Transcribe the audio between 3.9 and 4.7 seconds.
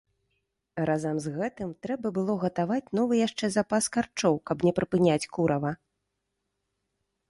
карчоў, каб